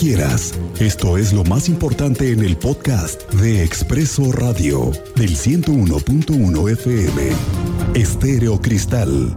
[0.00, 0.54] quieras.
[0.80, 7.30] Esto es lo más importante en el podcast de Expreso Radio del 101.1 FM.
[7.94, 9.36] Estéreo Cristal.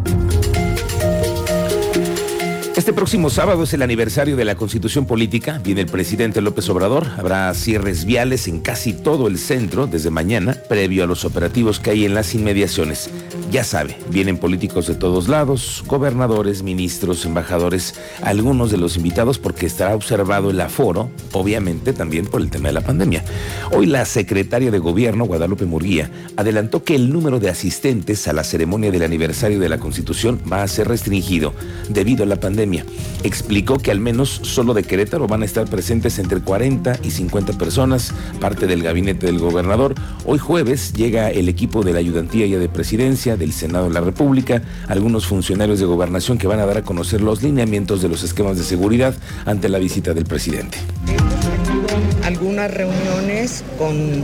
[2.76, 5.62] Este próximo sábado es el aniversario de la Constitución Política.
[5.64, 7.06] Viene el presidente López Obrador.
[7.20, 11.92] Habrá cierres viales en casi todo el centro desde mañana, previo a los operativos que
[11.92, 13.12] hay en las inmediaciones.
[13.52, 19.68] Ya sabe, vienen políticos de todos lados, gobernadores, ministros, embajadores, algunos de los invitados porque
[19.68, 23.24] estará observado el aforo, obviamente también por el tema de la pandemia.
[23.72, 28.44] Hoy la secretaria de Gobierno, Guadalupe Murguía, adelantó que el número de asistentes a la
[28.44, 31.54] ceremonia del aniversario de la Constitución va a ser restringido
[31.90, 32.63] debido a la pandemia
[33.24, 37.54] Explicó que al menos solo de Querétaro van a estar presentes entre 40 y 50
[37.54, 39.96] personas, parte del gabinete del gobernador.
[40.26, 44.02] Hoy jueves llega el equipo de la ayudantía ya de presidencia, del Senado de la
[44.02, 48.24] República, algunos funcionarios de gobernación que van a dar a conocer los lineamientos de los
[48.24, 50.78] esquemas de seguridad ante la visita del presidente.
[52.24, 54.24] Algunas reuniones con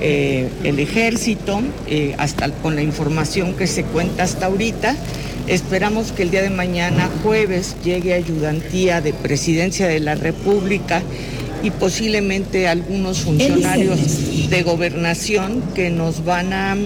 [0.00, 4.96] eh, el ejército, eh, hasta con la información que se cuenta hasta ahorita.
[5.48, 11.02] Esperamos que el día de mañana, jueves, llegue ayudantía de Presidencia de la República
[11.62, 16.76] y posiblemente algunos funcionarios de gobernación que nos van a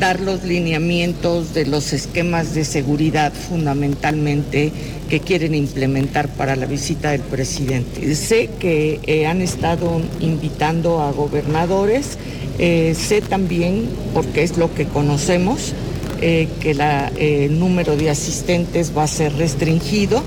[0.00, 4.72] dar los lineamientos de los esquemas de seguridad fundamentalmente
[5.08, 8.16] que quieren implementar para la visita del presidente.
[8.16, 12.18] Sé que eh, han estado invitando a gobernadores,
[12.58, 15.74] eh, sé también, porque es lo que conocemos,
[16.20, 20.22] eh, que la, eh, el número de asistentes va a ser restringido,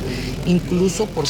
[0.45, 1.25] incluso por...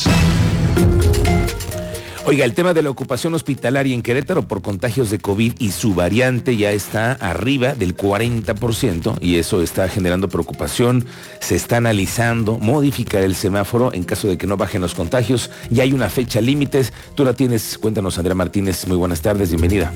[2.26, 5.94] Oiga, el tema de la ocupación hospitalaria en Querétaro por contagios de COVID y su
[5.94, 11.06] variante ya está arriba del 40% y eso está generando preocupación.
[11.42, 15.52] Se está analizando modificar el semáforo en caso de que no bajen los contagios.
[15.70, 16.94] Ya hay una fecha límites.
[17.14, 17.78] Tú la tienes.
[17.78, 18.88] Cuéntanos, Andrea Martínez.
[18.88, 19.50] Muy buenas tardes.
[19.50, 19.94] Bienvenida.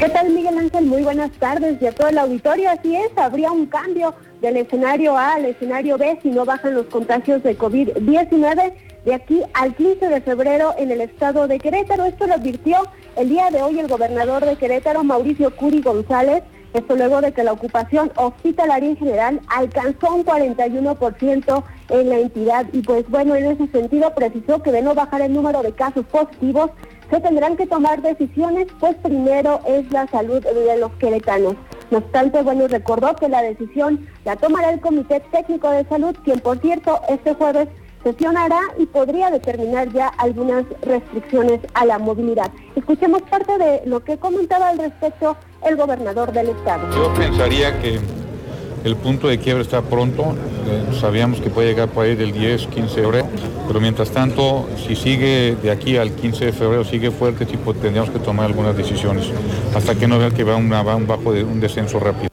[0.00, 0.30] ¿Qué tal
[0.84, 2.70] Muy buenas tardes y a todo el auditorio.
[2.70, 6.86] Así es, habría un cambio del escenario A al escenario B si no bajan los
[6.86, 8.72] contagios de COVID-19
[9.04, 12.06] de aquí al 15 de febrero en el estado de Querétaro.
[12.06, 12.78] Esto lo advirtió
[13.16, 16.42] el día de hoy el gobernador de Querétaro, Mauricio Curi González.
[16.72, 22.66] Esto luego de que la ocupación hospitalaria en general alcanzó un 41% en la entidad
[22.72, 26.06] y pues bueno, en ese sentido precisó que de no bajar el número de casos
[26.06, 26.70] positivos,
[27.10, 31.54] se tendrán que tomar decisiones, pues primero es la salud de los queretanos.
[31.90, 36.38] No obstante, bueno, recordó que la decisión la tomará el Comité Técnico de Salud, quien
[36.38, 37.68] por cierto este jueves
[38.04, 42.50] sesionará y podría determinar ya algunas restricciones a la movilidad.
[42.76, 46.88] Escuchemos parte de lo que comentaba al respecto el gobernador del estado.
[46.94, 47.98] Yo pensaría que
[48.84, 50.34] el punto de quiebra está pronto,
[50.68, 53.28] eh, sabíamos que puede llegar por ahí del 10, 15 de febrero,
[53.66, 58.10] pero mientras tanto, si sigue de aquí al 15 de febrero, sigue fuerte, tipo, tendríamos
[58.10, 59.26] que tomar algunas decisiones,
[59.74, 62.29] hasta que no vea que va, una, un bajo un descenso rápido.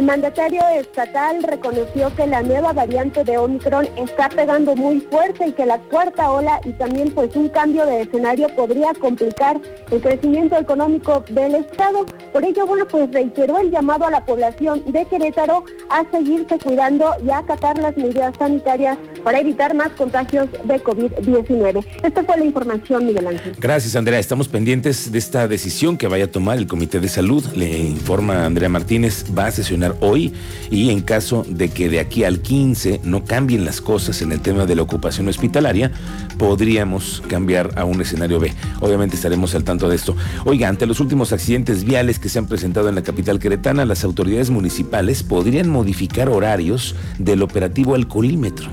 [0.00, 5.52] El mandatario estatal reconoció que la nueva variante de Omicron está pegando muy fuerte y
[5.52, 9.60] que la cuarta ola y también pues un cambio de escenario podría complicar
[9.90, 12.06] el crecimiento económico del estado.
[12.32, 17.12] Por ello, bueno, pues reiteró el llamado a la población de Querétaro a seguirse cuidando
[17.22, 21.84] y a acatar las medidas sanitarias para evitar más contagios de COVID-19.
[22.02, 23.54] Esta fue la información, Miguel Ángel.
[23.58, 24.18] Gracias, Andrea.
[24.18, 27.44] Estamos pendientes de esta decisión que vaya a tomar el Comité de Salud.
[27.54, 30.32] Le informa Andrea Martínez, va a sesionar hoy
[30.70, 34.40] y en caso de que de aquí al 15 no cambien las cosas en el
[34.40, 35.90] tema de la ocupación hospitalaria,
[36.38, 38.52] podríamos cambiar a un escenario B.
[38.80, 40.16] Obviamente estaremos al tanto de esto.
[40.44, 44.04] Oiga, ante los últimos accidentes viales que se han presentado en la capital queretana, las
[44.04, 48.68] autoridades municipales podrían modificar horarios del operativo alcoholímetro.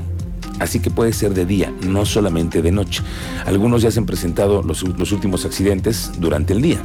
[0.59, 3.03] Así que puede ser de día, no solamente de noche.
[3.45, 6.79] Algunos ya se han presentado los, los últimos accidentes durante el día.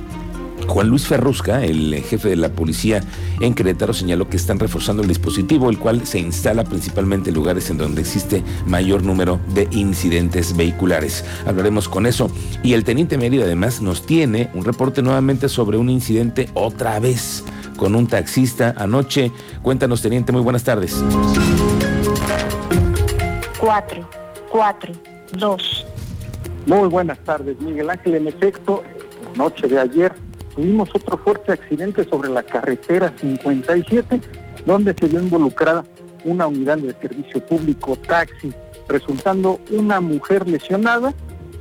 [0.67, 3.03] Juan Luis Ferrusca, el jefe de la policía
[3.41, 7.71] en Querétaro, señaló que están reforzando el dispositivo, el cual se instala principalmente en lugares
[7.71, 11.25] en donde existe mayor número de incidentes vehiculares.
[11.47, 12.31] Hablaremos con eso.
[12.63, 17.45] Y el teniente Mérida además nos tiene un reporte nuevamente sobre un incidente otra vez
[17.77, 19.33] con un taxista anoche.
[19.63, 21.03] Cuéntanos, teniente, muy buenas tardes.
[23.59, 24.09] Cuatro,
[24.51, 24.93] cuatro,
[25.33, 25.87] dos.
[26.67, 28.15] Muy buenas tardes, Miguel Ángel.
[28.15, 28.83] En efecto,
[29.37, 30.13] noche de ayer
[30.55, 34.21] tuvimos otro fuerte accidente sobre la carretera 57,
[34.67, 35.85] donde se vio involucrada
[36.25, 38.53] una unidad de servicio público taxi,
[38.89, 41.13] resultando una mujer lesionada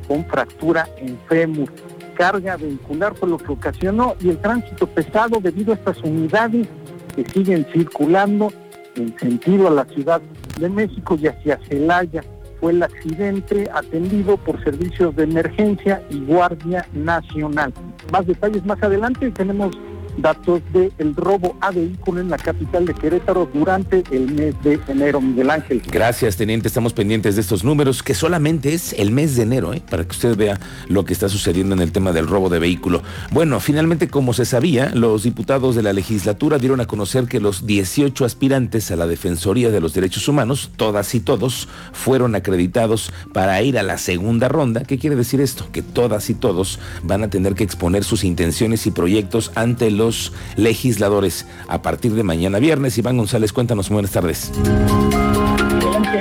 [0.07, 1.71] con fractura en fémur.
[2.15, 6.67] Carga vehicular por lo que ocasionó y el tránsito pesado debido a estas unidades
[7.15, 8.51] que siguen circulando
[8.95, 10.21] en sentido a la Ciudad
[10.59, 12.23] de México y hacia Celaya.
[12.61, 17.73] Fue el accidente atendido por servicios de emergencia y Guardia Nacional.
[18.11, 19.75] Más detalles más adelante tenemos
[20.17, 25.21] datos del robo a vehículo en la capital de Querétaro durante el mes de enero,
[25.21, 25.81] Miguel Ángel.
[25.91, 26.67] Gracias, teniente.
[26.67, 29.81] Estamos pendientes de estos números, que solamente es el mes de enero, ¿eh?
[29.89, 33.01] para que usted vea lo que está sucediendo en el tema del robo de vehículo.
[33.31, 37.65] Bueno, finalmente, como se sabía, los diputados de la legislatura dieron a conocer que los
[37.65, 43.61] 18 aspirantes a la Defensoría de los Derechos Humanos, todas y todos, fueron acreditados para
[43.61, 44.83] ir a la segunda ronda.
[44.83, 45.67] ¿Qué quiere decir esto?
[45.71, 50.01] Que todas y todos van a tener que exponer sus intenciones y proyectos ante el
[50.11, 52.97] los legisladores a partir de mañana viernes.
[52.97, 54.51] Iván González, cuéntanos, buenas tardes.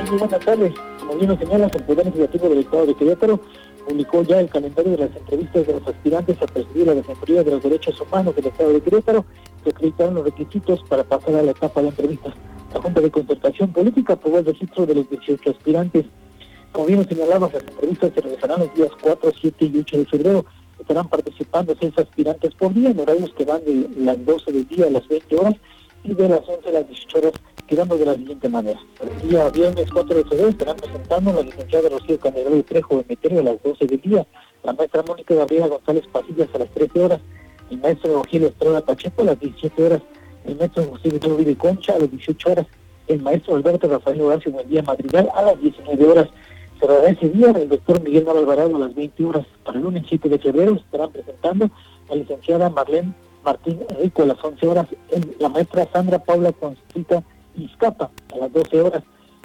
[0.08, 0.72] Muy buenas tardes.
[1.00, 3.40] Como bien lo señalas, el Poder Legislativo del Estado de Querétaro
[3.88, 7.50] publicó ya el calendario de las entrevistas de los aspirantes a presidir la Defensoría de
[7.50, 9.24] los Derechos Humanos del Estado de Querétaro,
[9.64, 12.34] que acreditaron los requisitos para pasar a la etapa de entrevistas.
[12.72, 16.06] La Junta de Concertación Política aprobó el registro de los 18 aspirantes.
[16.70, 20.44] Como bien señalabas, las entrevistas se realizarán los días 4, 7 y 8 de febrero
[20.80, 24.86] estarán participando seis aspirantes por día en horarios que van de las 12 del día
[24.86, 25.54] a las 20 horas
[26.02, 27.32] y de las 11 a las 18 horas,
[27.66, 28.80] quedando de la siguiente manera.
[29.00, 33.04] El día viernes 4 de febrero estarán presentando la licenciada Rocío Candelero de Trejo de
[33.08, 34.26] Meterio a las 12 del día,
[34.62, 37.20] la maestra Mónica Gabriela González Pasillas a las 13 horas,
[37.70, 40.02] el maestro Rogelio Estrada Pacheco a las 17 horas,
[40.44, 42.66] el maestro José Victorio de Concha a las 18 horas,
[43.06, 46.28] el maestro Alberto Rafael Horacio Buendía Madrigal a las 19 horas,
[46.80, 49.46] cerrará ese día el doctor Miguel Nava Alvarado a las 20 horas.
[49.64, 51.70] Para el lunes 7 de febrero estarán presentando
[52.08, 54.86] la licenciada Marlene Martín Rico a las 11 horas,
[55.38, 57.22] la maestra Sandra Paula Constita
[57.56, 59.02] Izcapa a las 12 horas,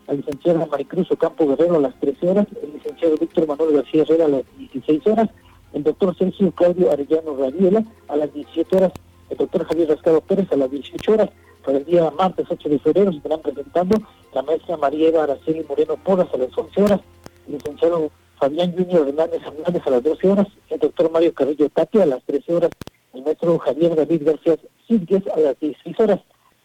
[0.08, 4.26] la licenciada Maricruz Ocampo Guerrero a las 13 horas, el licenciado Víctor Manuel García Herrera
[4.26, 5.30] a las 16 horas,
[5.74, 8.92] el doctor Sergio Claudio Arellano Rabiela a las 17 horas,
[9.30, 11.30] el doctor Javier Rascado Pérez a las 18 horas.
[11.66, 13.98] Para el día martes 8 de febrero se estarán presentando
[14.34, 17.02] la maestra María Eva Araceli Moreno Porras a las 11 horas,
[17.48, 22.06] licenciado Fabián Junior Hernández Hernández a las 12 horas, el doctor Mario Carrillo Tapia a
[22.06, 22.72] las 13 horas,
[23.14, 24.58] el maestro Javier David García
[24.88, 26.20] Sidgues a las 16 horas,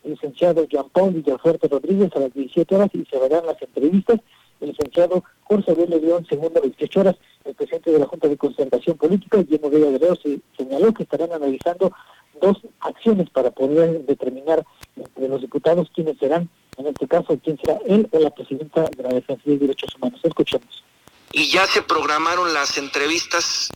[0.04, 4.20] el licenciado Jean Paul Villafuerte Rodríguez a las 17 horas y se verán las entrevistas,
[4.60, 8.28] el licenciado Jorge Abel León segundo a las 18 horas, el presidente de la Junta
[8.28, 11.92] de Concertación Política, Guillermo Vega Guerrero, se señaló que estarán analizando
[12.40, 14.64] dos acciones para poder determinar
[14.96, 16.48] entre los diputados quiénes serán,
[16.80, 20.20] en este caso, quién será él o la presidenta de la Defensa de Derechos Humanos.
[20.22, 20.84] Escuchemos.
[21.32, 23.70] Y ya se programaron las entrevistas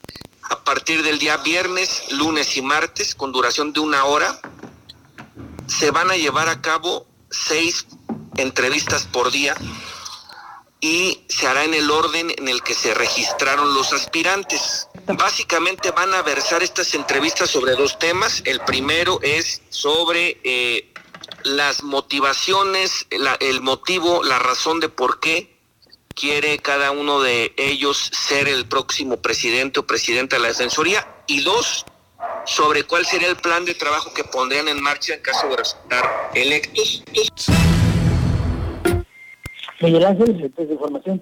[0.51, 4.41] a partir del día viernes, lunes y martes, con duración de una hora.
[5.67, 7.87] Se van a llevar a cabo seis
[8.37, 9.55] entrevistas por día
[10.81, 14.89] y se hará en el orden en el que se registraron los aspirantes.
[15.07, 18.43] Básicamente van a versar estas entrevistas sobre dos temas.
[18.45, 20.94] El primero es sobre eh,
[21.45, 25.55] las motivaciones, la, el motivo, la razón de por qué
[26.15, 31.07] quiere cada uno de ellos ser el próximo presidente o presidenta de la Defensoría.
[31.27, 31.85] Y dos,
[32.47, 36.31] sobre cuál sería el plan de trabajo que pondrían en marcha en caso de resultar
[36.35, 37.03] electos.
[39.81, 41.21] Miguel Ángel, de información.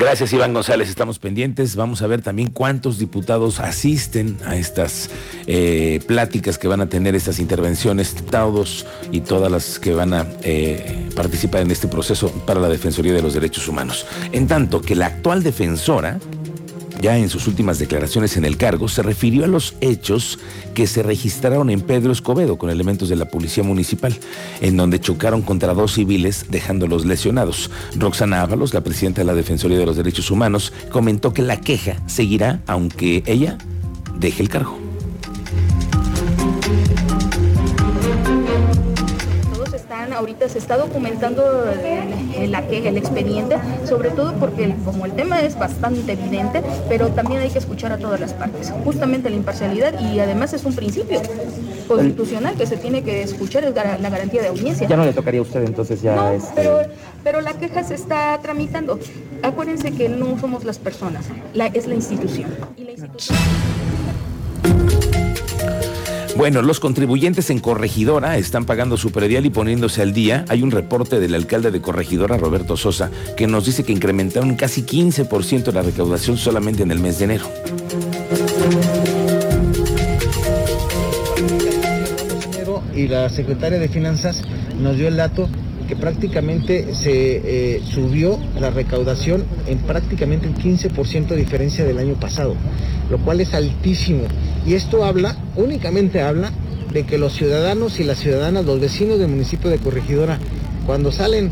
[0.00, 1.76] Gracias Iván González, estamos pendientes.
[1.76, 5.10] Vamos a ver también cuántos diputados asisten a estas
[5.46, 10.26] eh, pláticas que van a tener estas intervenciones, todos y todas las que van a
[10.42, 14.06] eh, participar en este proceso para la Defensoría de los Derechos Humanos.
[14.32, 16.18] En tanto que la actual defensora,
[17.00, 20.38] ya en sus últimas declaraciones en el cargo, se refirió a los hechos
[20.74, 24.16] que se registraron en Pedro Escobedo con elementos de la Policía Municipal,
[24.60, 27.70] en donde chocaron contra dos civiles dejándolos lesionados.
[27.96, 31.96] Roxana Ábalos, la presidenta de la Defensoría de los Derechos Humanos, comentó que la queja
[32.06, 33.58] seguirá aunque ella
[34.18, 34.89] deje el cargo.
[40.20, 41.42] Ahorita se está documentando
[42.36, 47.40] el, la el expediente, sobre todo porque como el tema es bastante evidente, pero también
[47.40, 48.72] hay que escuchar a todas las partes.
[48.84, 51.20] Justamente la imparcialidad y además es un principio
[51.88, 54.86] constitucional que se tiene que escuchar, es la garantía de audiencia.
[54.86, 56.14] Ya no le tocaría a usted entonces ya...
[56.14, 56.70] No, este...
[57.24, 58.98] pero, la queja se está tramitando.
[59.42, 62.54] Acuérdense que no somos las personas, la, es la institución.
[62.76, 63.38] Y la institución...
[66.40, 70.46] Bueno, los contribuyentes en Corregidora están pagando su predial y poniéndose al día.
[70.48, 74.82] Hay un reporte del alcalde de Corregidora, Roberto Sosa, que nos dice que incrementaron casi
[74.82, 77.44] 15% la recaudación solamente en el mes de enero.
[82.96, 84.42] Y la secretaria de Finanzas
[84.80, 85.46] nos dio el dato
[85.90, 87.40] que prácticamente se
[87.74, 92.54] eh, subió la recaudación en prácticamente un 15% de diferencia del año pasado,
[93.10, 94.22] lo cual es altísimo.
[94.64, 96.52] Y esto habla, únicamente habla,
[96.92, 100.38] de que los ciudadanos y las ciudadanas, los vecinos del municipio de Corregidora,
[100.86, 101.50] cuando salen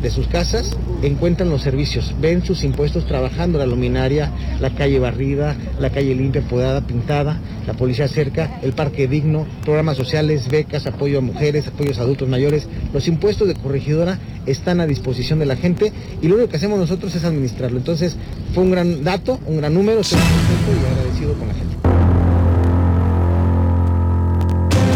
[0.00, 5.56] de sus casas encuentran los servicios, ven sus impuestos trabajando, la luminaria, la calle barrida,
[5.78, 11.18] la calle limpia, podada, pintada, la policía cerca, el parque digno, programas sociales, becas, apoyo
[11.18, 12.68] a mujeres, apoyos a adultos mayores.
[12.92, 16.78] Los impuestos de corregidora están a disposición de la gente y lo único que hacemos
[16.78, 17.78] nosotros es administrarlo.
[17.78, 18.16] Entonces
[18.54, 21.71] fue un gran dato, un gran número, estoy muy y agradecido con la gente.